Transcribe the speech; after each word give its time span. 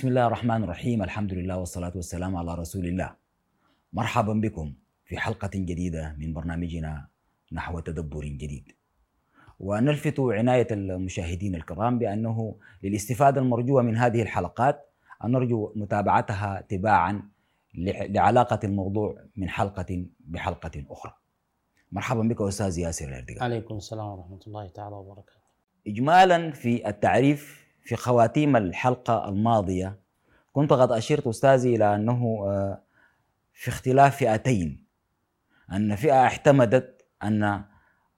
بسم 0.00 0.08
الله 0.08 0.26
الرحمن 0.26 0.64
الرحيم 0.64 1.02
الحمد 1.02 1.32
لله 1.32 1.56
والصلاة 1.58 1.92
والسلام 1.94 2.36
على 2.36 2.54
رسول 2.54 2.86
الله 2.86 3.10
مرحبا 3.92 4.32
بكم 4.32 4.72
في 5.04 5.18
حلقة 5.18 5.50
جديدة 5.54 6.16
من 6.18 6.32
برنامجنا 6.32 7.06
نحو 7.52 7.80
تدبر 7.80 8.24
جديد 8.24 8.72
ونلفت 9.60 10.20
عناية 10.20 10.66
المشاهدين 10.70 11.54
الكرام 11.54 11.98
بأنه 11.98 12.56
للاستفادة 12.82 13.40
المرجوة 13.40 13.82
من 13.82 13.96
هذه 13.96 14.22
الحلقات 14.22 14.88
أن 15.24 15.30
نرجو 15.30 15.72
متابعتها 15.76 16.64
تباعا 16.68 17.22
لعلاقة 18.14 18.60
الموضوع 18.64 19.24
من 19.36 19.48
حلقة 19.48 20.06
بحلقة 20.20 20.84
أخرى 20.90 21.14
مرحبا 21.92 22.22
بك 22.22 22.40
أستاذ 22.40 22.78
ياسر 22.78 23.08
الأردقاء 23.08 23.44
عليكم 23.44 23.76
السلام 23.76 24.06
ورحمة 24.06 24.40
الله 24.46 24.68
تعالى 24.68 24.96
وبركاته 24.96 25.40
إجمالا 25.86 26.50
في 26.50 26.88
التعريف 26.88 27.69
في 27.82 27.96
خواتيم 27.96 28.56
الحلقة 28.56 29.28
الماضية 29.28 29.98
كنت 30.52 30.72
قد 30.72 30.92
أشرت 30.92 31.26
أستاذي 31.26 31.76
إلى 31.76 31.94
أنه 31.94 32.44
آه، 32.46 32.82
في 33.52 33.68
اختلاف 33.68 34.16
فئتين. 34.16 34.86
أن 35.72 35.96
فئة 35.96 36.12
اعتمدت 36.12 37.06
أن 37.22 37.64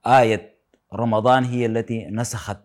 آية 0.07 0.59
رمضان 0.95 1.45
هي 1.45 1.67
التي 1.67 2.07
نسخت 2.07 2.59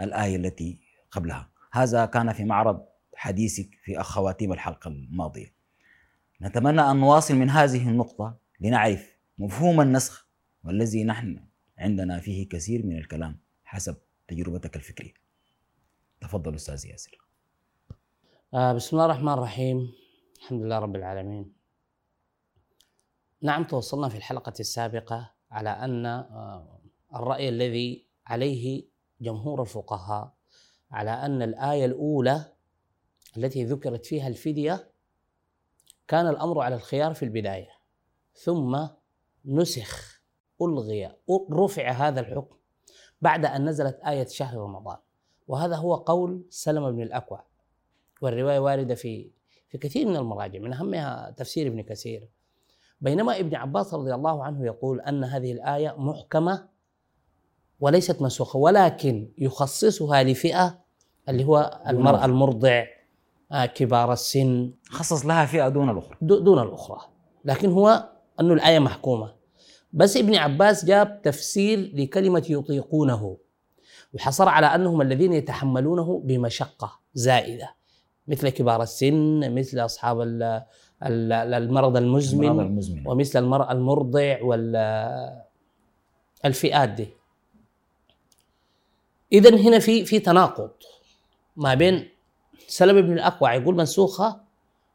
الآية 0.00 0.36
التي 0.36 0.80
قبلها. 1.10 1.50
هذا 1.72 2.06
كان 2.06 2.32
في 2.32 2.44
معرض 2.44 2.84
حديثك 3.16 3.68
في 3.84 4.02
خواتيم 4.02 4.52
الحلقة 4.52 4.88
الماضية. 4.88 5.54
نتمنى 6.42 6.80
أن 6.80 6.96
نواصل 6.96 7.34
من 7.34 7.50
هذه 7.50 7.88
النقطة 7.88 8.38
لنعرف 8.60 9.16
مفهوم 9.38 9.80
النسخ 9.80 10.28
والذي 10.64 11.04
نحن 11.04 11.44
عندنا 11.78 12.20
فيه 12.20 12.48
كثير 12.48 12.86
من 12.86 12.98
الكلام 12.98 13.38
حسب 13.64 13.96
تجربتك 14.28 14.76
الفكرية. 14.76 15.21
تفضل 16.22 16.54
أستاذ 16.54 16.86
ياسر. 16.86 17.18
آه 18.54 18.72
بسم 18.72 18.96
الله 18.96 19.06
الرحمن 19.06 19.32
الرحيم. 19.32 19.92
الحمد 20.36 20.62
لله 20.62 20.78
رب 20.78 20.96
العالمين. 20.96 21.52
نعم 23.42 23.64
توصلنا 23.64 24.08
في 24.08 24.16
الحلقة 24.16 24.52
السابقة 24.60 25.34
على 25.50 25.70
أن 25.70 26.06
آه 26.06 26.80
الرأي 27.14 27.48
الذي 27.48 28.06
عليه 28.26 28.88
جمهور 29.20 29.62
الفقهاء 29.62 30.34
على 30.90 31.10
أن 31.10 31.42
الآية 31.42 31.84
الأولى 31.84 32.52
التي 33.36 33.64
ذكرت 33.64 34.06
فيها 34.06 34.28
الفدية 34.28 34.92
كان 36.08 36.26
الأمر 36.26 36.60
على 36.60 36.74
الخيار 36.74 37.14
في 37.14 37.24
البداية. 37.24 37.70
ثم 38.34 38.86
نسخ 39.44 40.22
ألغي 40.62 41.16
رفع 41.52 41.90
هذا 41.90 42.20
الحكم 42.20 42.56
بعد 43.20 43.44
أن 43.44 43.68
نزلت 43.68 44.00
آية 44.00 44.26
شهر 44.26 44.58
رمضان. 44.58 44.98
وهذا 45.48 45.76
هو 45.76 45.94
قول 45.94 46.44
سلمة 46.50 46.90
بن 46.90 47.02
الأكوع 47.02 47.44
والرواية 48.22 48.58
واردة 48.58 48.94
في 48.94 49.30
في 49.68 49.78
كثير 49.78 50.08
من 50.08 50.16
المراجع 50.16 50.58
من 50.58 50.72
أهمها 50.72 51.30
تفسير 51.36 51.66
ابن 51.66 51.80
كثير. 51.80 52.28
بينما 53.00 53.38
ابن 53.40 53.54
عباس 53.54 53.94
رضي 53.94 54.14
الله 54.14 54.44
عنه 54.44 54.66
يقول 54.66 55.00
أن 55.00 55.24
هذه 55.24 55.52
الآية 55.52 55.94
محكمة 55.98 56.68
وليست 57.80 58.22
منسوخة 58.22 58.58
ولكن 58.58 59.28
يخصصها 59.38 60.22
لفئة 60.22 60.78
اللي 61.28 61.44
هو 61.44 61.80
المرأة 61.86 62.24
المرضع 62.24 62.84
آه، 63.52 63.66
كبار 63.66 64.12
السن. 64.12 64.72
خصص 64.90 65.26
لها 65.26 65.46
فئة 65.46 65.68
دون 65.68 65.90
الأخرى. 65.90 66.16
دون 66.20 66.58
الأخرى. 66.58 67.00
لكن 67.44 67.70
هو 67.70 68.08
أنه 68.40 68.54
الآية 68.54 68.78
محكومة. 68.78 69.34
بس 69.92 70.16
ابن 70.16 70.34
عباس 70.34 70.84
جاب 70.84 71.22
تفسير 71.22 71.92
لكلمة 71.94 72.46
يطيقونه. 72.48 73.36
وحصر 74.14 74.48
على 74.48 74.66
أنهم 74.66 75.00
الذين 75.02 75.32
يتحملونه 75.32 76.22
بمشقة 76.24 76.98
زائدة 77.14 77.74
مثل 78.28 78.48
كبار 78.48 78.82
السن 78.82 79.54
مثل 79.54 79.78
أصحاب 79.84 80.20
المرض 81.02 81.96
المزمن, 81.96 82.44
المرض 82.44 82.66
المزمن. 82.66 83.08
ومثل 83.08 83.38
المرأة 83.44 83.72
المرضع 83.72 84.38
والفئات 86.44 86.88
دي. 86.88 87.08
إذا 89.32 89.56
هنا 89.56 89.78
في 89.78 90.04
في 90.04 90.18
تناقض 90.18 90.70
ما 91.56 91.74
بين 91.74 92.08
سلم 92.68 93.00
بن 93.02 93.12
الأقوع 93.12 93.54
يقول 93.54 93.74
منسوخة 93.76 94.40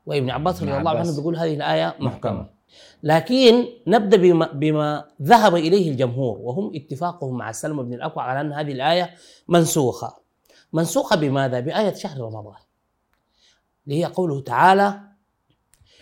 وابن 0.05 0.29
عباس 0.29 0.63
رضي 0.63 0.77
الله 0.77 0.91
عنه 0.91 1.15
بيقول 1.15 1.35
هذه 1.35 1.53
الآية 1.53 1.95
محكمة. 1.99 2.56
لكن 3.03 3.65
نبدأ 3.87 4.17
بما, 4.17 4.51
بما 4.51 5.05
ذهب 5.21 5.55
إليه 5.55 5.91
الجمهور 5.91 6.37
وهم 6.37 6.71
اتفاقهم 6.75 7.37
مع 7.37 7.51
سلمى 7.51 7.83
بن 7.83 7.93
الاكوع 7.93 8.23
على 8.23 8.41
أن 8.41 8.53
هذه 8.53 8.71
الآية 8.71 9.15
منسوخة. 9.47 10.15
منسوخة 10.73 11.15
بماذا؟ 11.15 11.59
بآية 11.59 11.93
شهر 11.93 12.21
رمضان. 12.21 12.55
اللي 13.87 13.99
هي 13.99 14.05
قوله 14.05 14.41
تعالى: 14.41 14.99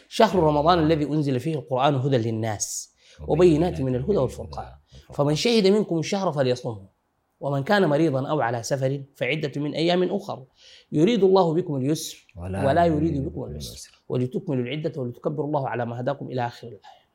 شهر 0.09 0.39
رمضان 0.39 0.79
الذي 0.79 1.05
أنزل 1.05 1.39
فيه 1.39 1.55
القرآن 1.55 1.95
هدى 1.95 2.17
للناس 2.17 2.95
وبينات 3.27 3.81
من 3.81 3.95
الهدى 3.95 4.17
والفرقان 4.17 4.71
فمن 5.13 5.35
شهد 5.35 5.67
منكم 5.67 5.99
الشهر 5.99 6.31
فليصومه 6.31 6.94
ومن 7.39 7.63
كان 7.63 7.85
مريضا 7.85 8.29
أو 8.29 8.41
على 8.41 8.63
سفر 8.63 9.03
فعدة 9.15 9.61
من 9.61 9.73
أيام 9.73 10.03
أخر 10.03 10.45
يريد 10.91 11.23
الله 11.23 11.53
بكم 11.53 11.75
اليسر 11.75 12.27
ولا, 12.35 12.67
ولا 12.67 12.85
يريد 12.85 13.25
بكم 13.25 13.43
العسر 13.43 14.01
ولتكملوا 14.09 14.63
العدة 14.63 15.01
ولتكبروا 15.01 15.47
الله 15.47 15.69
على 15.69 15.85
ما 15.85 15.99
هداكم 15.99 16.27
إلى 16.27 16.45
آخر 16.45 16.67
الآية. 16.67 17.05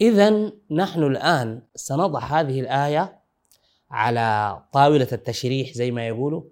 اذا 0.00 0.52
نحن 0.70 1.02
الآن 1.02 1.62
سنضع 1.74 2.20
هذه 2.20 2.60
الآية 2.60 3.20
على 3.90 4.58
طاولة 4.72 5.08
التشريح 5.12 5.72
زي 5.72 5.90
ما 5.90 6.06
يقولوا. 6.08 6.42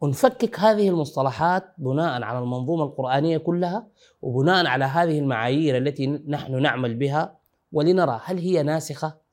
ونفكك 0.00 0.60
هذه 0.60 0.88
المصطلحات 0.88 1.74
بناء 1.78 2.22
على 2.22 2.38
المنظومة 2.38 2.84
القرآنية 2.84 3.38
كلها 3.38 3.86
وبناء 4.22 4.66
على 4.66 4.84
هذه 4.84 5.18
المعايير 5.18 5.76
التي 5.76 6.06
نحن 6.06 6.62
نعمل 6.62 6.94
بها 6.94 7.38
ولنرى 7.72 8.20
هل 8.24 8.38
هي 8.38 8.62
ناسخة؟ 8.62 9.27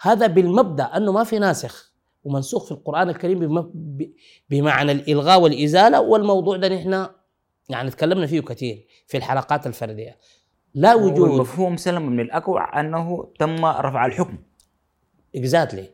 هذا 0.00 0.26
بالمبدأ 0.26 0.84
أنه 0.84 1.12
ما 1.12 1.24
في 1.24 1.38
ناسخ 1.38 1.92
ومنسوخ 2.24 2.64
في 2.64 2.72
القرآن 2.72 3.08
الكريم 3.08 3.70
بمعنى 4.50 4.92
الإلغاء 4.92 5.40
والإزالة 5.40 6.00
والموضوع 6.00 6.56
ده 6.56 6.68
نحن 6.68 7.06
يعني 7.68 7.90
تكلمنا 7.90 8.26
فيه 8.26 8.40
كثير 8.40 8.86
في 9.06 9.16
الحلقات 9.16 9.66
الفردية. 9.66 10.16
لا 10.74 10.94
وجود 10.94 11.40
مفهوم 11.40 11.76
سلم 11.76 12.06
من 12.06 12.20
الأكوع 12.20 12.80
أنه 12.80 13.32
تم 13.38 13.64
رفع 13.64 14.06
الحكم. 14.06 14.38
اكزاكتلي 15.36 15.90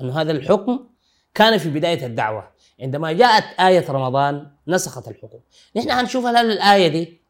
أنه 0.00 0.20
هذا 0.20 0.32
الحكم 0.32 0.86
كان 1.34 1.58
في 1.58 1.70
بداية 1.70 2.06
الدعوة. 2.06 2.48
عندما 2.80 3.12
جاءت 3.12 3.60
آية 3.60 3.90
رمضان 3.90 4.50
نسخت 4.68 5.08
الحكم. 5.08 5.38
نحن 5.76 5.90
هنشوف 5.90 6.26
هل 6.26 6.36
الآية 6.36 6.88
دي 6.88 7.20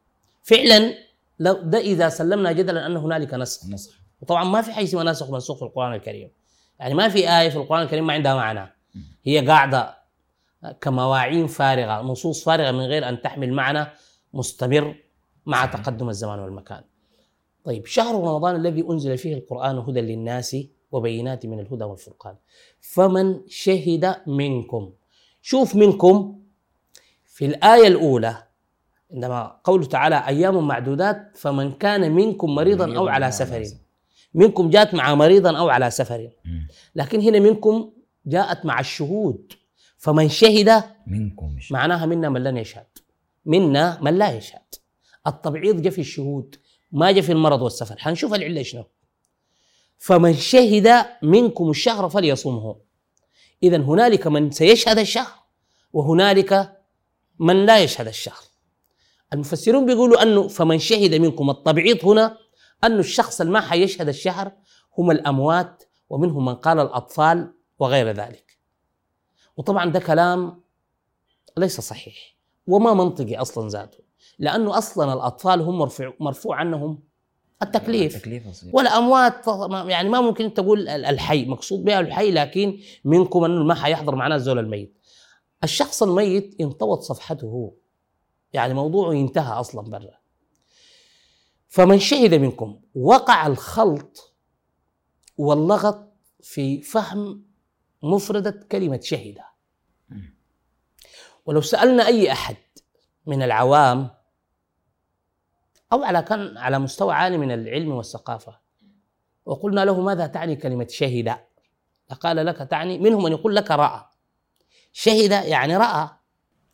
فعلا 0.43 0.95
لو 1.39 1.53
ده 1.53 1.79
إذا 1.79 2.09
سلمنا 2.09 2.53
جدلا 2.53 2.87
أن 2.87 2.97
هنالك 2.97 3.35
نسخ. 3.35 3.67
نسخ. 3.71 4.06
وطبعا 4.23 4.45
ما 4.45 4.63
في 4.63 4.73
حيث 4.73 4.95
ناسخ 4.95 5.31
منسوخ 5.31 5.59
في 5.59 5.65
القرآن 5.65 5.93
الكريم. 5.95 6.31
يعني 6.81 6.95
ما 6.95 7.09
في 7.09 7.39
آية 7.39 7.49
في 7.49 7.57
القرآن 7.57 7.83
الكريم 7.83 8.07
ما 8.07 8.13
عندها 8.13 8.35
معنى. 8.35 8.75
هي 9.25 9.47
قاعدة 9.47 9.97
كمواعين 10.81 11.47
فارغة 11.47 12.03
نصوص 12.03 12.45
فارغة 12.45 12.71
من 12.71 12.85
غير 12.85 13.09
أن 13.09 13.23
تحمل 13.23 13.53
معنى 13.53 13.87
مستمر 14.35 14.97
مع 15.47 15.67
تقدم 15.67 16.09
الزمان 16.09 16.39
والمكان. 16.39 16.85
طيب 17.65 17.87
شهر 17.87 18.15
رمضان 18.15 18.57
الذي 18.57 18.85
أنزل 18.91 19.19
فيه 19.19 19.35
القرآن 19.35 19.79
هدى 19.79 20.01
للناس 20.01 20.57
وبينات 20.93 21.47
من 21.47 21.61
الهدى 21.61 21.85
والفرقان. 21.85 22.37
فمن 22.81 23.41
شهد 23.49 24.17
منكم؟ 24.27 24.93
شوف 25.43 25.77
منكم 25.77 26.43
في 27.25 27.47
الآية 27.47 27.87
الأولى 27.87 28.43
عندما 29.13 29.61
قوله 29.65 29.87
تعالى 29.87 30.27
أيام 30.27 30.69
معدودات 30.69 31.37
فمن 31.37 31.73
كان 31.73 32.13
منكم 32.13 32.55
مريضا 32.55 32.97
أو 32.97 33.09
على 33.09 33.31
سفر. 33.31 33.65
منكم 34.37 34.71
جاءت 34.71 34.95
مع 34.95 35.15
مريضا 35.15 35.59
أو 35.59 35.69
على 35.69 35.91
سفر. 35.91 36.31
لكن 36.95 37.21
هنا 37.21 37.39
منكم 37.39 37.93
جاءت 38.27 38.65
مع 38.67 38.81
الشهود. 38.81 39.53
فمن 39.99 40.29
شهد 40.29 40.85
منكم 41.07 41.57
معناها 41.71 42.07
منا 42.07 42.29
من 42.29 42.45
لن 42.45 42.57
يشهد. 42.57 42.87
منا 43.47 43.99
من 44.03 44.19
لا 44.19 44.33
يشهد. 44.33 44.75
التبعيض 45.27 45.83
جاء 45.83 45.93
في 45.93 46.01
الشهود 46.01 46.57
ما 46.93 47.13
جاء 47.13 47.23
في 47.23 47.33
المرض 47.33 47.63
والسفر. 47.63 47.97
حنشوف 47.99 48.35
العلة 48.35 48.63
شنو. 48.63 48.85
فمن 49.99 50.35
شهد 50.35 51.07
منكم 51.23 51.71
الشهر 51.71 52.09
فليصومه. 52.09 52.77
اذا 53.63 53.77
هنالك 53.77 54.27
من 54.27 54.51
سيشهد 54.51 54.99
الشهر 54.99 55.35
وهنالك 55.93 56.77
من 57.39 57.67
لا 57.67 57.79
يشهد 57.79 58.09
الشهر. 58.09 58.45
المفسرون 59.33 59.87
بيقولوا 59.87 60.23
أنه 60.23 60.49
فمن 60.49 60.79
شهد 60.79 61.15
منكم 61.15 61.51
التبعيض 61.51 62.05
هنا 62.05 62.39
أن 62.87 62.99
الشخص 62.99 63.41
اللي 63.41 63.53
ما 63.53 63.61
حيشهد 63.61 64.09
الشهر 64.09 64.53
هم 64.99 65.11
الأموات 65.11 65.83
ومنهم 66.11 66.45
من 66.45 66.55
قال 66.55 66.81
الأطفال 66.81 67.53
وغير 67.79 68.11
ذلك. 68.13 68.59
وطبعا 69.57 69.91
ده 69.91 70.01
كلام 70.01 70.61
ليس 71.57 71.81
صحيح 71.81 72.37
وما 72.67 72.95
منطقي 72.95 73.37
أصلا 73.37 73.69
ذاته 73.69 73.99
لأنه 74.39 74.79
أصلا 74.79 75.13
الأطفال 75.13 75.61
هم 75.61 75.79
مرفوع, 75.79 76.15
مرفوع 76.21 76.57
عنهم 76.57 77.03
التكليف, 77.63 78.17
التكليف 78.17 78.65
والأموات 78.73 79.47
يعني 79.91 80.09
ما 80.09 80.21
ممكن 80.21 80.55
تقول 80.55 80.89
الحي 80.89 81.45
مقصود 81.45 81.85
بها 81.85 82.01
الحي 82.01 82.31
لكن 82.31 82.79
منكم 83.05 83.45
أنه 83.45 83.65
ما 83.65 83.75
حيحضر 83.75 84.15
معنا 84.15 84.35
الزول 84.35 84.59
الميت. 84.59 84.99
الشخص 85.65 86.03
الميت 86.03 86.61
انطوت 86.61 87.01
صفحته 87.01 87.75
يعني 88.53 88.75
موضوعه 88.75 89.13
انتهى 89.13 89.61
أصلا 89.61 89.91
برا. 89.91 90.26
فمن 91.77 91.99
شهد 91.99 92.35
منكم 92.35 92.81
وقع 92.95 93.47
الخلط 93.47 94.35
واللغط 95.37 96.13
في 96.43 96.83
فهم 96.83 97.45
مفردة 98.03 98.67
كلمة 98.73 99.01
شهد. 99.01 99.39
ولو 101.47 101.61
سألنا 101.61 102.07
أي 102.07 102.33
أحد 102.33 102.57
من 103.27 103.43
العوام 103.43 104.11
أو 105.93 106.05
على 106.05 106.23
كان 106.23 106.57
على 106.57 106.79
مستوى 106.79 107.15
عالي 107.15 107.39
من 107.39 107.51
العلم 107.51 107.93
والثقافة 107.93 108.59
وقلنا 109.47 109.85
له 109.85 110.01
ماذا 110.01 110.27
تعني 110.27 110.57
كلمة 110.57 110.87
شهد؟ 110.91 111.37
قال 112.21 112.47
لك 112.47 112.57
تعني 112.57 112.99
منهم 112.99 113.23
من 113.23 113.33
يقول 113.33 113.57
لك 113.57 113.71
رأى. 113.71 114.05
شهد 114.93 115.31
يعني 115.31 115.77
رأى. 115.77 116.09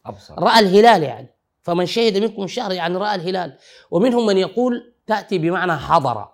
أبصر. 0.07 0.35
رأى 0.39 0.59
الهلال 0.59 1.03
يعني. 1.03 1.35
فمن 1.63 1.87
شهد 1.87 2.19
منكم 2.19 2.43
الشهر 2.43 2.73
يعني 2.73 2.97
رأى 2.97 3.15
الهلال. 3.15 3.59
ومنهم 3.91 4.27
من 4.27 4.37
يقول 4.37 4.92
تأتي 5.07 5.39
بمعنى 5.39 5.77
حضر. 5.77 6.29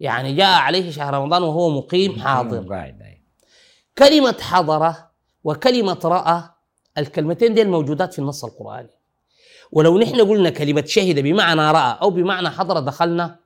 يعني 0.00 0.34
جاء 0.34 0.60
عليه 0.60 0.90
شهر 0.90 1.14
رمضان 1.14 1.42
وهو 1.42 1.70
مقيم 1.70 2.20
حاضر. 2.20 2.62
كلمة 3.98 4.36
حضر 4.40 4.94
وكلمة 5.44 6.00
رأى 6.04 6.42
الكلمتين 6.98 7.54
دي 7.54 7.62
الموجودات 7.62 8.12
في 8.12 8.18
النص 8.18 8.44
القرآني. 8.44 8.90
ولو 9.72 9.98
نحن 9.98 10.20
قلنا 10.20 10.50
كلمة 10.50 10.84
شهد 10.86 11.18
بمعنى 11.18 11.70
رأى 11.70 11.98
أو 12.02 12.10
بمعنى 12.10 12.50
حضر 12.50 12.80
دخلنا 12.80 13.40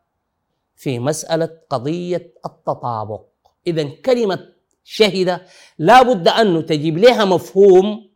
في 0.77 0.99
مسألة 0.99 1.51
قضية 1.71 2.35
التطابق. 2.47 3.25
إذا 3.67 3.85
كلمة 3.85 4.39
شهد 4.85 5.41
لا 5.79 6.03
بد 6.03 6.29
أن 6.29 6.67
تجيب 6.67 6.99
لها 6.99 7.25
مفهوم 7.25 8.08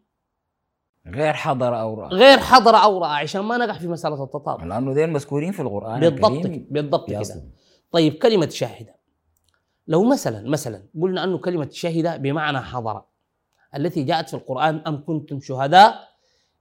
غير 1.07 1.33
حضر 1.33 1.81
أو 1.81 1.95
راى 2.01 2.09
غير 2.09 2.39
حضر 2.39 2.77
أو 2.77 2.99
رأى 2.99 3.11
عشان 3.11 3.41
ما 3.41 3.57
نقع 3.57 3.79
في 3.79 3.89
مسألة 3.89 4.25
التطابق. 4.25 4.65
لأنه 4.65 4.95
دين 4.95 5.13
مذكورين 5.13 5.53
في 5.53 5.63
القرآن 5.63 6.01
بالضبط 6.01 6.47
كده 6.47 6.65
بالضبط 6.71 7.11
كده. 7.11 7.45
طيب 7.93 8.15
كلمة 8.15 8.49
شاهدة. 8.49 8.95
لو 9.87 10.05
مثلا 10.05 10.51
مثلا 10.51 10.89
قلنا 11.03 11.25
أنه 11.25 11.39
كلمة 11.39 11.69
شهد 11.71 12.23
بمعنى 12.23 12.61
حضر 12.61 13.03
التي 13.77 14.03
جاءت 14.03 14.29
في 14.29 14.35
القرآن 14.35 14.83
أم 14.87 15.05
كنتم 15.05 15.41
شهداء؟ 15.41 15.95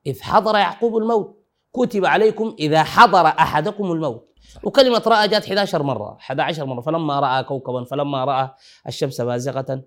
إذ 0.05 0.21
حضر 0.21 0.57
يعقوب 0.57 0.97
الموت. 0.97 1.43
كتب 1.73 2.05
عليكم 2.05 2.55
إذا 2.59 2.83
حضر 2.83 3.27
أحدكم 3.27 3.91
الموت. 3.91 4.27
وكلمة 4.63 5.03
رأى 5.07 5.27
جاءت 5.27 5.45
11 5.45 5.83
مرة. 5.83 6.17
11 6.19 6.65
مرة. 6.65 6.81
فلما 6.81 7.19
رأى 7.19 7.43
كوكبا 7.43 7.83
فلما 7.83 8.25
رأى 8.25 8.49
الشمس 8.87 9.21
بازغة. 9.21 9.83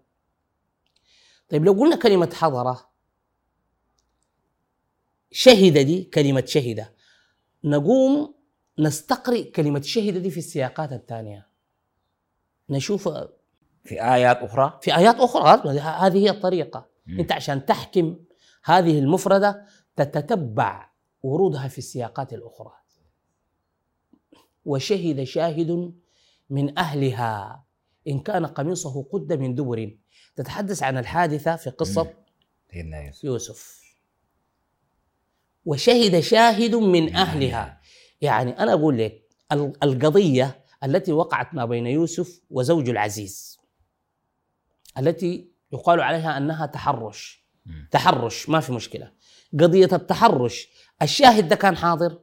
طيب 1.49 1.65
لو 1.65 1.73
قلنا 1.73 1.97
كلمة 1.97 2.31
حضر 2.35 2.77
شهد 5.37 5.79
دي 5.79 6.05
كلمة 6.05 6.45
شهد. 6.47 6.87
نقوم 7.65 8.35
نستقرئ 8.79 9.51
كلمة 9.51 9.81
شهد 9.81 10.23
دي 10.23 10.31
في 10.31 10.39
السياقات 10.39 10.93
الثانية. 10.93 11.49
نشوف 12.71 13.09
في 13.85 14.03
آيات 14.03 14.37
أخرى؟ 14.37 14.79
في 14.83 14.97
آيات 14.97 15.15
أخرى 15.15 15.71
هذه 15.81 16.19
هي 16.19 16.31
الطريقة. 16.31 16.87
مم. 17.07 17.21
أنت 17.21 17.33
عشان 17.33 17.67
تحكم 17.67 18.17
هذه 18.65 18.99
المفردة 18.99 19.67
تتتبع 19.97 20.91
ورودها 21.23 21.69
في 21.69 21.79
السياقات 21.79 22.33
الأخرى. 22.33 22.73
وشهد 24.65 25.25
شاهد 25.25 25.95
من 26.51 26.79
أهلها. 26.79 27.65
إن 28.09 28.21
كان 28.21 28.47
قميصه 28.47 29.03
قد 29.03 29.33
من 29.33 29.55
دبر. 29.55 29.97
تتحدث 30.37 30.83
عن 30.83 30.99
الحادثة 30.99 31.57
في 31.57 31.71
قصة 31.71 32.15
سيدنا 32.73 33.03
يوسف 33.03 33.25
يوسف. 33.25 33.84
وشهد 35.65 36.21
شاهد 36.21 36.75
من 36.75 37.17
أهلها. 37.17 37.81
يعني 38.21 38.59
أنا 38.59 38.73
أقول 38.73 38.99
لك 38.99 39.29
ال- 39.53 39.73
القضية 39.83 40.65
التي 40.85 41.13
وقعت 41.13 41.55
ما 41.55 41.65
بين 41.65 41.87
يوسف 41.87 42.41
وزوج 42.51 42.89
العزيز 42.89 43.59
التي 44.99 45.51
يقال 45.73 46.01
عليها 46.01 46.37
أنها 46.37 46.67
تحرش. 46.67 47.45
تحرش 47.91 48.49
ما 48.49 48.61
في 48.61 48.73
مشكلة. 48.73 49.13
قضية 49.61 49.89
التحرش 49.93 50.69
الشاهد 51.03 51.49
ده 51.49 51.57
كان 51.57 51.77
حاضر؟ 51.77 52.19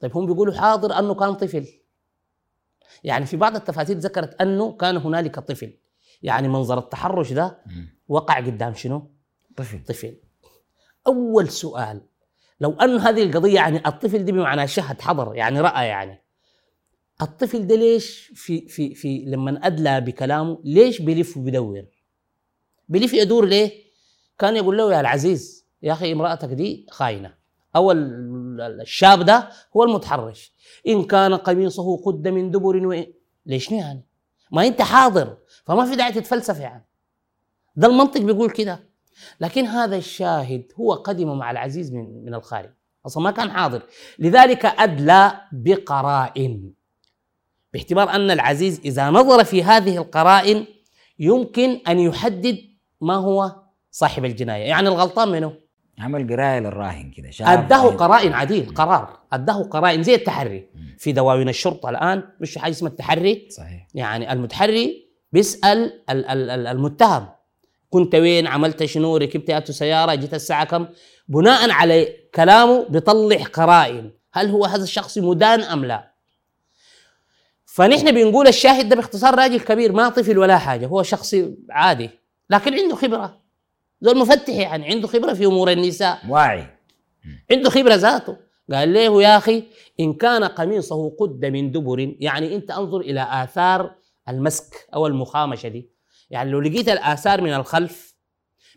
طيب 0.00 0.16
هم 0.16 0.26
بيقولوا 0.26 0.54
حاضر 0.54 0.98
أنه 0.98 1.14
كان 1.14 1.34
طفل. 1.34 1.66
يعني 3.04 3.26
في 3.26 3.36
بعض 3.36 3.56
التفاسير 3.56 3.98
ذكرت 3.98 4.40
أنه 4.40 4.72
كان 4.76 4.96
هنالك 4.96 5.38
طفل. 5.38 5.78
يعني 6.22 6.48
منظر 6.48 6.78
التحرش 6.78 7.32
ده. 7.32 7.62
وقع 8.08 8.40
قدام 8.40 8.74
شنو؟ 8.74 9.10
طفل. 9.56 9.84
طفل. 9.84 10.16
أول 11.06 11.48
سؤال 11.48 12.00
لو 12.60 12.72
أن 12.72 12.98
هذه 12.98 13.22
القضية 13.22 13.54
يعني 13.54 13.82
الطفل 13.88 14.24
دي 14.24 14.32
بمعنى 14.32 14.68
شهد 14.68 15.00
حضر 15.00 15.34
يعني 15.34 15.60
رأى 15.60 15.86
يعني 15.86 16.24
الطفل 17.22 17.66
ده 17.66 17.74
ليش 17.76 18.32
في 18.34 18.68
في 18.68 18.94
في 18.94 19.24
لما 19.26 19.66
أدلى 19.66 20.00
بكلامه 20.00 20.60
ليش 20.64 21.02
بيلف 21.02 21.36
وبيدور؟ 21.36 21.84
بيلف 22.88 23.12
يدور 23.14 23.44
ليه؟ 23.46 23.72
كان 24.38 24.56
يقول 24.56 24.76
له 24.78 24.94
يا 24.94 25.00
العزيز 25.00 25.66
يا 25.82 25.92
أخي 25.92 26.12
امرأتك 26.12 26.48
دي 26.48 26.86
خاينة 26.90 27.34
أو 27.76 27.92
ال- 27.92 28.80
الشاب 28.80 29.22
ده 29.22 29.48
هو 29.76 29.84
المتحرش 29.84 30.52
إن 30.88 31.04
كان 31.04 31.34
قميصه 31.34 31.96
قد 32.04 32.28
من 32.28 32.50
دبر 32.50 32.86
و... 32.86 33.04
ليش 33.46 33.70
يعني؟ 33.70 34.06
ما 34.52 34.66
أنت 34.66 34.82
حاضر 34.82 35.36
فما 35.66 35.84
في 35.84 35.96
داعي 35.96 36.12
تتفلسف 36.12 36.60
يعني 36.60 36.86
ده 37.76 37.86
المنطق 37.88 38.20
بيقول 38.20 38.50
كده 38.50 38.87
لكن 39.40 39.64
هذا 39.64 39.96
الشاهد 39.96 40.64
هو 40.80 40.92
قدم 40.94 41.38
مع 41.38 41.50
العزيز 41.50 41.92
من 41.92 42.24
من 42.24 42.34
الخارج. 42.34 42.70
أصلا 43.06 43.22
ما 43.22 43.30
كان 43.30 43.50
حاضر. 43.50 43.82
لذلك 44.18 44.66
أدلى 44.66 45.32
بقرائن. 45.52 46.72
باعتبار 47.72 48.10
أن 48.10 48.30
العزيز 48.30 48.80
إذا 48.84 49.10
نظر 49.10 49.44
في 49.44 49.62
هذه 49.62 49.96
القرائن 49.96 50.66
يمكن 51.18 51.80
أن 51.88 51.98
يحدد 51.98 52.58
ما 53.00 53.14
هو 53.14 53.56
صاحب 53.90 54.24
الجناية. 54.24 54.64
يعني 54.64 54.88
الغلطان 54.88 55.28
منه 55.28 55.52
عمل 55.98 56.32
قراية 56.32 56.58
للراهن 56.58 57.10
كده 57.10 57.30
أداه. 57.40 57.86
قرائن 57.88 58.32
عديل 58.32 58.74
قرار. 58.74 59.18
أداه 59.32 59.62
قرائن 59.62 60.02
زي 60.02 60.14
التحري. 60.14 60.68
في 60.98 61.12
دواوين 61.12 61.48
الشرطة 61.48 61.90
الآن 61.90 62.22
مش 62.40 62.58
حاجة 62.58 62.70
اسمها 62.72 62.90
التحري؟ 62.90 63.48
صحيح. 63.50 63.88
يعني 63.94 64.32
المتحري 64.32 65.08
بيسأل 65.32 65.78
ال- 66.10 66.26
ال- 66.26 66.50
ال- 66.50 66.66
المتهم. 66.66 67.28
كنت 67.90 68.14
وين؟ 68.14 68.46
عملت 68.46 68.84
شنو؟ 68.84 69.16
ركبت 69.16 69.50
أتو 69.50 69.72
سيارة؟ 69.72 70.14
جيت 70.14 70.34
الساعة 70.34 70.64
كم؟ 70.64 70.86
بناء 71.28 71.70
على 71.70 72.16
كلامه 72.34 72.86
بيطلع 72.88 73.36
قرائن. 73.36 74.10
هل 74.32 74.50
هو 74.50 74.64
هذا 74.64 74.82
الشخص 74.82 75.18
مدان 75.18 75.60
أم 75.60 75.84
لا؟ 75.84 76.12
فنحن 77.66 78.12
بنقول 78.12 78.48
الشاهد 78.48 78.88
ده 78.88 78.96
باختصار 78.96 79.34
راجل 79.34 79.60
كبير 79.60 79.92
ما 79.92 80.08
طفل 80.08 80.38
ولا 80.38 80.58
حاجة 80.58 80.86
هو 80.86 81.02
شخص 81.02 81.34
عادي 81.70 82.10
لكن 82.50 82.74
عنده 82.74 82.96
خبرة. 82.96 83.40
زول 84.00 84.18
مفتح 84.18 84.54
يعني 84.54 84.86
عنده 84.86 85.08
خبرة 85.08 85.32
في 85.32 85.46
أمور 85.46 85.72
النساء. 85.72 86.18
واعي. 86.28 86.66
عنده 87.50 87.70
خبرة 87.70 87.94
ذاته. 87.94 88.36
قال 88.72 88.92
له 88.94 89.22
يا 89.22 89.36
أخي 89.36 89.64
إن 90.00 90.14
كان 90.14 90.44
قميصه 90.44 91.10
قد 91.20 91.44
من 91.44 91.72
دبر 91.72 92.14
يعني 92.20 92.54
أنت 92.54 92.70
أنظر 92.70 93.00
إلى 93.00 93.28
آثار 93.30 93.94
المسك 94.28 94.88
أو 94.94 95.06
المخامشة 95.06 95.68
دي. 95.68 95.90
يعني 96.30 96.50
لو 96.50 96.60
لقيت 96.60 96.88
الآثار 96.88 97.40
من 97.40 97.54
الخلف 97.54 98.16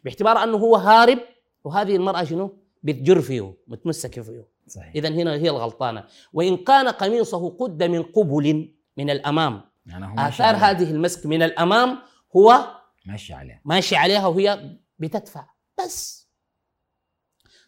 باعتبار 0.03 0.43
أنه 0.43 0.57
هو 0.57 0.75
هارب 0.75 1.19
وهذه 1.63 1.95
المرأة 1.95 2.23
شنو؟ 2.23 2.57
بتجر 2.83 3.21
فيه 3.21 3.53
متمسكة 3.67 4.21
فيه. 4.21 4.47
صحيح. 4.67 4.95
اذا 4.95 5.09
هنا 5.09 5.33
هي 5.33 5.49
الغلطانة. 5.49 6.07
وإن 6.33 6.57
كان 6.57 6.87
قميصه 6.87 7.49
قد 7.49 7.83
من 7.83 8.03
قبل 8.03 8.75
من 8.97 9.09
الأمام. 9.09 9.61
يعني 9.85 10.05
عليه. 10.05 10.69
هذه 10.69 10.91
المسك 10.91 11.25
من 11.25 11.43
الأمام 11.43 11.97
هو 12.35 12.75
ماشي 13.05 13.33
عليه. 13.33 13.61
ماشي 13.65 13.95
عليها 13.95 14.27
وهي 14.27 14.77
بتدفع. 14.99 15.49
بس. 15.79 16.27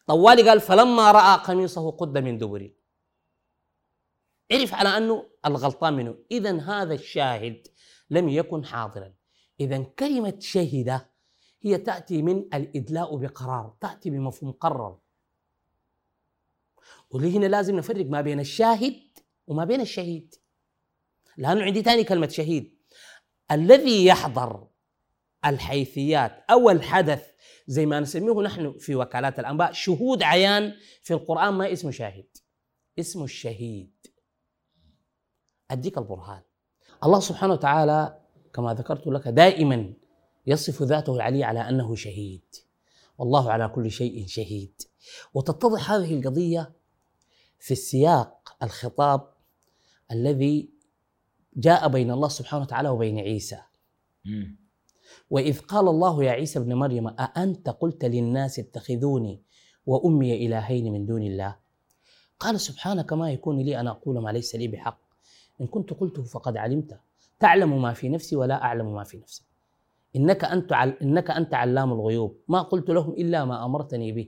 طوالي 0.08 0.50
قال 0.50 0.62
فلما 0.62 1.12
رأى 1.12 1.38
قميصه 1.38 1.92
قد 1.92 2.18
من 2.18 2.38
دبر. 2.38 2.72
عرف 4.52 4.74
على 4.74 4.98
أنه 4.98 5.26
الغلطان 5.46 5.94
منه. 5.94 6.16
اذا 6.32 6.62
هذا 6.62 6.94
الشاهد 6.94 7.68
لم 8.10 8.30
يكن 8.30 8.66
حاضرا. 8.66 9.14
اذا 9.64 9.84
كلمة 9.84 10.40
شهد 10.40 11.02
هي 11.62 11.78
تأتي 11.78 12.22
من 12.22 12.40
الإدلاء 12.54 13.18
بقرار 13.18 13.78
تأتي 13.82 14.10
بمفهوم 14.10 14.52
قرر. 14.52 15.00
ولهنا 17.10 17.46
لازم 17.46 17.76
نفرق 17.76 18.06
ما 18.06 18.22
بين 18.22 18.40
الشاهد 18.40 19.02
وما 19.48 19.66
بين 19.66 19.82
الشهيد. 19.82 20.36
لأنه 21.38 21.64
عندي 21.64 21.82
ثاني 21.82 22.04
كلمة 22.04 22.28
شهيد. 22.28 22.78
الذي 23.52 24.06
يحضر 24.06 24.68
الحيثيات 25.46 26.46
أو 26.52 26.70
الحدث 26.70 27.34
زي 27.68 27.86
ما 27.86 28.00
نسميه 28.00 28.42
نحن 28.42 28.78
في 28.78 28.96
وكالات 28.96 29.40
الأنباء 29.40 29.72
شهود 29.72 30.24
عيان 30.24 30.76
في 31.02 31.14
القرآن 31.14 31.54
ما 31.54 31.74
اسمه 31.74 31.92
شاهد؟ 31.92 32.38
اسمه 33.00 33.24
الشهيد. 33.24 34.08
أديك 35.72 35.98
البرهان. 35.98 36.42
الله 37.04 37.20
سبحانه 37.20 37.54
وتعالى 37.54 38.23
كما 38.54 38.74
ذكرت 38.74 39.08
لك 39.08 39.28
دائما 39.28 39.94
يصف 40.48 40.84
ذاته 40.84 41.16
العلي 41.16 41.44
على 41.44 41.60
أنه 41.60 41.96
شهيد. 41.96 42.44
والله 43.18 43.52
على 43.52 43.68
كل 43.68 43.92
شيء 43.92 44.28
شهيد. 44.28 44.82
وتتضح 45.34 45.92
هذه 45.92 46.20
القضية 46.20 46.74
في 47.60 47.72
السياق 47.72 48.58
الخطاب 48.64 49.34
الذي 50.12 50.70
جاء 51.56 51.88
بين 51.88 52.12
الله 52.12 52.28
سبحانه 52.28 52.64
وتعالى 52.64 52.90
وبين 52.90 53.20
عيسى. 53.20 53.60
وإذ 55.30 55.60
قال 55.60 55.88
الله 55.88 56.24
يا 56.24 56.32
عيسى 56.32 56.60
ابن 56.60 56.74
مريم 56.74 57.08
أأنت 57.08 57.70
قلت 57.70 58.06
للناس 58.06 58.60
اتخذوني 58.60 59.44
وأمي 59.86 60.46
إلهين 60.46 60.94
من 60.94 61.06
دون 61.06 61.24
الله؟ 61.24 61.56
قال 62.40 62.60
سبحانك 62.60 63.14
ما 63.14 63.32
يكون 63.32 63.60
لي 63.60 63.80
أن 63.80 63.88
أقول 63.88 64.22
ما 64.22 64.30
ليس 64.30 64.56
لي 64.56 64.68
بحق. 64.68 65.00
إن 65.62 65.68
كنت 65.68 65.94
قلته 65.94 66.24
فقد 66.24 66.58
علمته 66.58 67.00
تعلم 67.40 67.82
ما 67.82 67.94
في 67.94 68.10
نفسي 68.10 68.36
ولا 68.36 68.64
أعلم 68.64 68.94
ما 68.94 69.04
في 69.04 69.18
نفسك 69.18 69.44
إنك 70.16 70.44
أنت 70.44 70.74
عل... 70.74 70.90
إنك 71.02 71.32
أنت 71.32 71.54
علام 71.54 71.92
الغيوب. 71.92 72.38
ما 72.48 72.62
قلت 72.62 72.90
لهم 72.90 73.14
إلا 73.14 73.46
ما 73.46 73.66
أمرتني 73.66 74.12
به. 74.12 74.28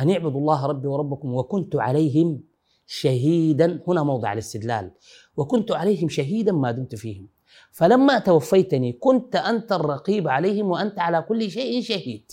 أن 0.00 0.10
اعبدوا 0.10 0.40
الله 0.40 0.66
ربي 0.66 0.88
وربكم 0.88 1.34
وكنت 1.34 1.76
عليهم 1.76 2.42
شهيدا. 2.86 3.82
هنا 3.88 4.02
موضع 4.02 4.32
الاستدلال. 4.32 4.90
وكنت 5.36 5.72
عليهم 5.72 6.08
شهيدا 6.08 6.52
ما 6.52 6.70
دمت 6.70 6.94
فيهم. 6.94 7.28
فلما 7.72 8.18
توفيتني 8.18 8.92
كنت 8.92 9.36
أنت 9.36 9.72
الرقيب 9.72 10.28
عليهم 10.28 10.70
وأنت 10.70 10.98
على 10.98 11.22
كل 11.22 11.50
شيء 11.50 11.82
شهيد. 11.82 12.32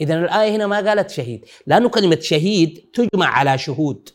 إذا 0.00 0.14
الآية 0.14 0.56
هنا 0.56 0.66
ما 0.66 0.76
قالت 0.76 1.10
شهيد. 1.10 1.44
لأنه 1.66 1.88
كلمة 1.88 2.20
شهيد 2.20 2.90
تجمع 2.94 3.26
على 3.26 3.58
شهود. 3.58 4.08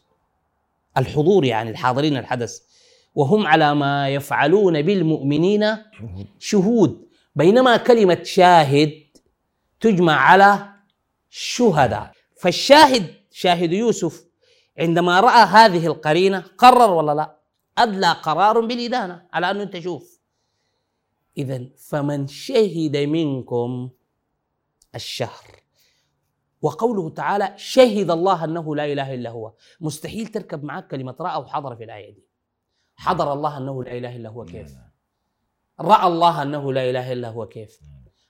الحضور 0.98 1.46
يعني 1.46 1.70
الحاضرين 1.70 2.18
الحدث. 2.18 2.71
وهم 3.16 3.48
على 3.48 3.76
ما 3.76 4.10
يفعلون 4.10 4.82
بالمؤمنين 4.82 5.78
شهود. 6.40 7.08
بينما 7.36 7.78
كلمة 7.78 8.24
شاهد 8.24 9.04
تجمع 9.80 10.14
على 10.14 10.70
شهداء. 11.30 12.12
فالشاهد 12.38 13.16
شاهد 13.32 13.72
يوسف 13.72 14.26
عندما 14.80 15.20
رأى 15.20 15.44
هذه 15.46 15.88
القرينة 15.88 16.40
قرر 16.58 16.92
ولا 16.92 17.12
لا؟ 17.12 17.40
أدلى 17.78 18.12
قرار 18.12 18.60
بالإدانة 18.60 19.28
على 19.34 19.52
أنه 19.52 19.64
أنت 19.64 19.80
شوف. 19.80 20.20
إذا 21.38 21.66
فمن 21.78 22.28
شهد 22.28 22.98
منكم 22.98 23.90
الشهر. 24.96 25.46
وقوله 26.62 27.10
تعالى 27.10 27.54
شهد 27.58 28.12
الله 28.12 28.44
أنه 28.44 28.76
لا 28.76 28.86
إله 28.86 29.14
إلا 29.14 29.30
هو. 29.30 29.54
مستحيل 29.82 30.28
تركب 30.28 30.64
معك 30.64 30.88
كلمة 30.88 31.16
رأى 31.22 31.42
وحضر 31.42 31.76
في 31.76 31.84
الآية 31.84 32.14
دي. 32.14 32.31
حضر 33.02 33.34
الله 33.34 33.58
أنه 33.58 33.84
لا 33.84 33.98
إله 33.98 34.16
إلا 34.16 34.30
هو 34.30 34.46
كيف؟ 34.46 34.72
لا، 34.72 34.92
رأى 35.80 36.08
الله 36.08 36.42
أنه 36.42 36.74
لا 36.74 36.90
إله 36.90 37.14
إلا 37.14 37.30
هو 37.30 37.48
كيف؟ 37.48 37.80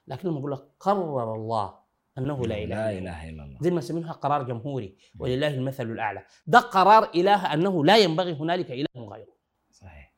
لكن 0.08 0.30
لما 0.30 0.40
أقول 0.40 0.52
لك 0.52 0.64
قرر 0.80 1.36
الله 1.36 1.80
أنه 2.18 2.46
لا 2.46 2.58
إله 2.58 2.66
لا 2.66 2.92
إلا 2.92 3.00
إله 3.00 3.30
إلا 3.30 3.44
الله. 3.44 3.60
زي 3.62 3.72
ما 3.72 3.82
سمينها 3.82 4.12
قرار 4.12 4.44
جمهوري 4.44 4.98
ولله 5.20 5.54
المثل 5.54 5.92
الأعلى. 5.92 6.26
ده 6.48 6.60
قرار 6.60 7.12
إله 7.16 7.54
أنه 7.54 7.86
لا 7.86 7.98
ينبغي 7.98 8.34
هنالك 8.34 8.72
إله 8.72 8.88
غيره. 8.96 9.36
صحيح. 9.72 10.14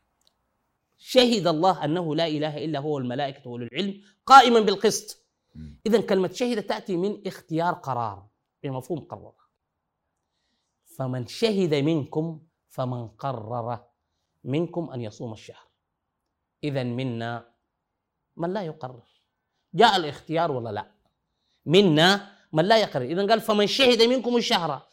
شهد 0.97 1.47
الله 1.47 1.85
أنه 1.85 2.15
لا 2.15 2.27
إله 2.27 2.65
إلا 2.65 2.79
هو 2.79 2.97
الملائكة 2.97 3.49
وأولو 3.49 3.65
العلم 3.65 4.01
قائما 4.25 4.59
بالقسط. 4.59 5.25
إذا 5.85 6.01
كلمة 6.01 6.27
شهد 6.27 6.63
تأتي 6.63 6.97
من 6.97 7.27
اختيار 7.27 7.73
قرار 7.73 8.27
بمفهوم 8.63 8.99
قرر 8.99 9.33
فمن 10.85 11.27
شهد 11.27 11.73
منكم 11.73 12.41
فمن 12.69 13.07
قرر 13.07 13.79
منكم 14.43 14.89
أن 14.89 15.01
يصوم 15.01 15.33
الشهر. 15.33 15.67
إذا 16.63 16.83
منا 16.83 17.45
من 18.37 18.53
لا 18.53 18.61
يقرر. 18.61 19.03
جاء 19.73 19.95
الاختيار 19.95 20.51
ولا 20.51 20.69
لا؟ 20.69 20.91
منا 21.65 22.31
من 22.53 22.65
لا 22.65 22.77
يقرر. 22.77 23.05
إذا 23.05 23.27
قال 23.27 23.41
فمن 23.41 23.67
شهد 23.67 24.01
منكم 24.01 24.37
الشهر 24.37 24.87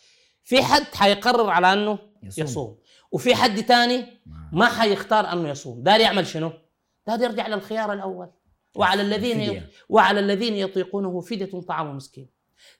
في 0.45 0.63
حد 0.63 0.83
حيقرر 0.83 1.51
على 1.51 1.73
أنه 1.73 1.99
يصوم. 2.23 2.45
يصوم. 2.45 2.79
وفي 3.13 3.35
حد 3.35 3.63
تاني 3.63 4.21
ما- 4.27 4.51
ما 4.53 4.67
حيختار 4.67 5.33
أنه 5.33 5.49
يصوم. 5.49 5.83
دار 5.83 6.01
يعمل 6.01 6.27
شنو؟ 6.27 6.53
دار 7.07 7.21
يرجع 7.23 7.49
للخيار 7.49 7.93
الأول. 7.93 8.31
وعلى 8.77 9.03
الذين. 9.03 9.67
وعلى 9.89 10.21
الذين 10.21 10.55
يطيقونه 10.55 11.21
فدية 11.21 11.61
طعام 11.61 11.97
مسكين. 11.97 12.29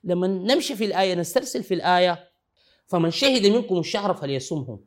لما 0.03 0.27
نمشي 0.27 0.75
في 0.75 0.85
الآية 0.85 1.15
نسترسل 1.15 1.63
في 1.63 1.73
الآية 1.73 2.31
فمن 2.87 3.11
شهد 3.11 3.45
منكم 3.45 3.79
الشهر 3.79 4.13
فليصمه. 4.13 4.79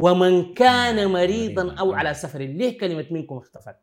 ومن 0.00 0.54
كان 0.54 1.10
مريضا 1.10 1.74
أو 1.74 1.92
على 1.92 2.14
سفر 2.14 2.38
ليه 2.38 2.78
كلمة 2.78 3.06
منكم 3.10 3.36
اختفت؟ 3.36 3.76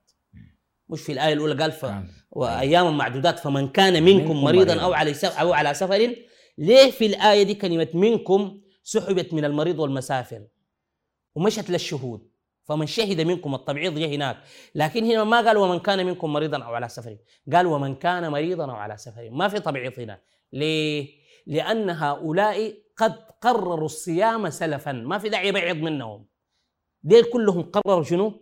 مش 0.90 1.02
في 1.02 1.12
الآية 1.12 1.34
الأولى 1.34 1.64
قال 1.64 1.72
ف... 1.72 1.86
وأياما 2.32 2.92
معدودات 2.92 3.40
فمن 3.40 3.68
كان 3.68 4.04
منكم 4.04 4.44
مريضا. 4.44 4.82
أو 4.82 4.94
على 4.94 5.14
سفر 5.14 5.42
أو 5.42 5.54
على 5.54 5.74
سفر 5.74 6.16
ليه 6.58 6.92
في 6.92 7.06
الآية 7.06 7.44
دي 7.44 7.54
كلمة 7.56 7.88
منكم 7.94 8.62
سحبت 8.84 9.34
من 9.34 9.46
المريض 9.46 9.80
والمسافر؟ 9.80 10.42
ومشت 11.36 11.70
للشهود. 11.70 12.30
فمن 12.64 12.88
شهد 12.88 13.22
منكم 13.22 13.56
التبعيض 13.56 14.00
جه 14.00 14.16
هناك. 14.16 14.38
لكن 14.76 15.06
هنا 15.06 15.24
ما 15.24 15.38
قال 15.38 15.58
ومن 15.58 15.80
كان 15.80 16.06
منكم 16.06 16.34
مريضا 16.34 16.64
أو 16.64 16.74
على 16.74 16.90
سفر. 16.90 17.18
قال 17.54 17.66
ومن 17.68 17.96
كان 17.96 18.32
مريضا 18.32 18.66
أو 18.66 18.76
على 18.76 18.98
سفر. 18.98 19.30
ما 19.32 19.48
في 19.48 19.60
تبعيض 19.60 20.00
هنا. 20.00 20.20
ليه؟ 20.54 21.10
لأن 21.48 21.90
هؤلاء 21.90 22.74
قد 22.98 23.16
قرروا 23.46 23.86
الصيام 23.86 24.50
سلفا. 24.50 24.92
ما 24.92 25.18
في 25.18 25.30
داعي 25.30 25.48
يبعض 25.48 25.75
منهم. 25.75 26.28
ديل 27.04 27.24
كلهم 27.24 27.62
قرروا 27.62 28.04
شنو؟ 28.04 28.34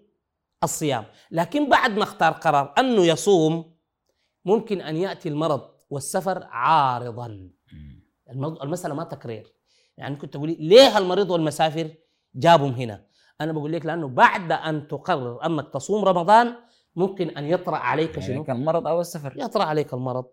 الصيام. 0.63 1.05
لكن 1.31 1.69
بعد 1.69 1.91
ما 1.91 2.03
اختار 2.03 2.31
قرار 2.31 2.73
أنه 2.77 3.05
يصوم 3.05 3.75
ممكن 4.45 4.81
أن 4.81 4.95
يأتي 4.95 5.29
المرض 5.29 5.61
والسفر 5.89 6.43
عارضا. 6.43 7.49
المسألة 8.63 8.93
ما 8.93 9.03
تكرير 9.03 9.53
يعني 9.97 10.15
كنت 10.15 10.33
تقولي 10.33 10.55
ليه 10.59 10.97
المريض 10.97 11.29
والمسافر 11.29 11.95
جابهم 12.35 12.71
هنا؟ 12.71 13.05
أنا 13.41 13.51
بقول 13.51 13.73
لك 13.73 13.85
لأنه 13.85 14.07
بعد 14.07 14.51
أن 14.51 14.87
تقرر 14.87 15.45
أنك 15.45 15.73
تصوم 15.73 16.05
رمضان 16.05 16.55
ممكن 16.95 17.29
أن 17.29 17.45
يطرأ 17.45 17.75
عليك 17.75 18.09
يعني 18.09 18.27
شنو؟ 18.27 18.43
كان 18.43 18.55
المرض 18.55 18.87
أو 18.87 19.01
السفر. 19.01 19.33
يطرأ 19.37 19.63
عليك 19.63 19.93
المرض 19.93 20.25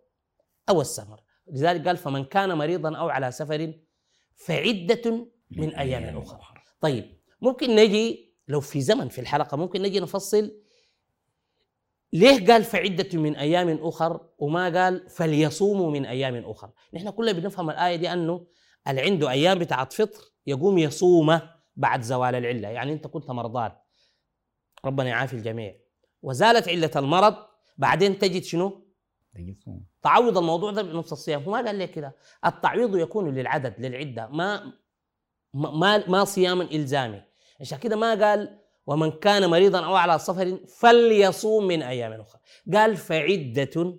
أو 0.68 0.80
السفر. 0.80 1.20
لذلك 1.52 1.86
قال 1.86 1.96
فمن 1.96 2.24
كان 2.24 2.58
مريضا 2.58 2.96
أو 2.96 3.08
على 3.08 3.30
سفر 3.30 3.74
فعدة 4.36 5.26
من 5.50 5.74
أيام 5.74 6.18
أخرى. 6.18 6.40
طيب 6.80 7.20
ممكن 7.40 7.76
نجي 7.76 8.34
لو 8.48 8.60
في 8.60 8.80
زمن 8.80 9.08
في 9.08 9.20
الحلقة 9.20 9.56
ممكن 9.56 9.82
نجي 9.82 10.00
نفصل 10.00 10.60
ليه 12.12 12.46
قال 12.46 12.64
فعدة 12.64 13.18
من 13.18 13.36
أيام 13.36 13.78
أخر 13.82 14.20
وما 14.38 14.82
قال 14.82 15.08
فليصوموا 15.10 15.90
من 15.90 16.06
أيام 16.06 16.36
أخر؟ 16.36 16.70
نحن 16.94 17.10
كلنا 17.10 17.32
بنفهم 17.32 17.70
الآية 17.70 17.96
دي 17.96 18.12
أنه 18.12 18.46
اللي 18.88 19.00
عنده 19.00 19.30
أيام 19.30 19.58
بتاعت 19.58 19.92
فطر 19.92 20.20
يقوم 20.46 20.78
يصومه 20.78 21.50
بعد 21.76 22.02
زوال 22.02 22.34
العلة. 22.34 22.68
يعني 22.68 22.92
أنت 22.92 23.06
كنت 23.06 23.30
مرضان. 23.30 23.72
ربنا 24.84 25.08
يعافي 25.08 25.34
الجميع. 25.34 25.76
وزالت 26.22 26.68
علة 26.68 26.90
المرض 26.96 27.34
بعدين 27.78 28.18
تجد 28.18 28.42
شنو. 28.42 28.89
تعوض 30.02 30.38
الموضوع 30.38 30.70
ده 30.70 30.82
بنص 30.82 31.12
الصيام. 31.12 31.42
هو 31.42 31.52
ما 31.52 31.66
قال 31.66 31.78
لك 31.78 31.90
كده؟ 31.90 32.16
التعويض 32.46 32.96
يكون 32.96 33.34
للعدد 33.34 33.74
للعدة. 33.78 34.28
ما 34.28 34.72
ما 35.54 36.08
ما, 36.08 36.24
صياما 36.24 36.64
إلزامي. 36.64 37.22
عشان 37.60 37.78
كده 37.78 37.96
ما 37.96 38.26
قال 38.26 38.58
ومن 38.86 39.10
كان 39.10 39.50
مريضا 39.50 39.84
أو 39.84 39.94
على 39.94 40.18
سفر 40.18 40.60
فليصوم 40.66 41.66
من 41.66 41.82
أيام 41.82 42.12
أخرى. 42.12 42.40
قال 42.74 42.96
فعدة 42.96 43.98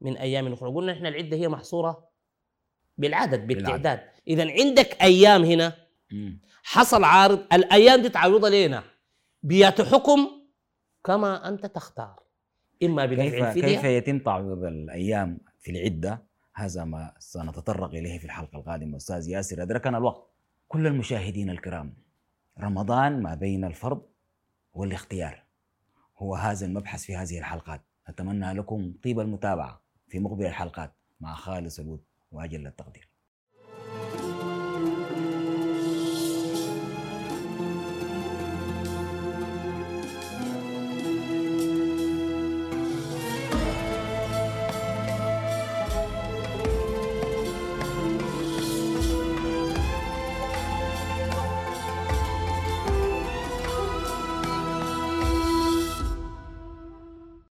من 0.00 0.16
أيام 0.16 0.52
أخرى. 0.52 0.70
قلنا 0.70 0.92
إحنا 0.92 1.08
العدة 1.08 1.36
هي 1.36 1.48
محصورة 1.48 2.10
بالعدد 2.98 3.46
بالتعداد. 3.46 4.00
إذا 4.28 4.50
عندك 4.50 5.02
أيام 5.02 5.44
هنا. 5.44 5.72
حصل 6.62 7.04
عارض. 7.04 7.46
الأيام 7.52 8.02
دي 8.02 8.08
تعوضها 8.08 8.50
لنا 8.50 8.82
بيات 9.42 9.80
حكم 9.80 10.30
كما 11.04 11.48
أنت 11.48 11.66
تختار. 11.66 12.22
إما 12.82 13.06
بدفع 13.06 13.52
كيف 13.52 13.64
كيف 13.64 13.84
يتم 13.84 14.18
تعويض 14.18 14.64
الأيام 14.64 15.38
في 15.58 15.70
العدة؟ 15.70 16.22
هذا 16.54 16.84
ما 16.84 17.14
سنتطرق 17.18 17.90
إليه 17.90 18.18
في 18.18 18.24
الحلقة 18.24 18.58
القادمة. 18.58 18.96
أستاذ 18.96 19.28
ياسر 19.28 19.62
أدركنا 19.62 19.98
الوقت. 19.98 20.30
كل 20.68 20.86
المشاهدين 20.86 21.50
الكرام 21.50 21.94
رمضان 22.60 23.22
ما 23.22 23.34
بين 23.34 23.64
الفرض 23.64 24.02
والاختيار. 24.72 25.42
هو 26.18 26.34
هذا 26.34 26.66
المبحث 26.66 27.04
في 27.04 27.16
هذه 27.16 27.38
الحلقات. 27.38 27.80
اتمنى 28.06 28.52
لكم 28.52 28.94
طيب 29.04 29.20
المتابعة 29.20 29.82
في 30.08 30.18
مقبل 30.18 30.46
الحلقات 30.46 30.92
مع 31.20 31.34
خالص 31.34 31.78
الود 31.78 32.04
وأجل 32.32 32.66
التقدير. 32.66 33.09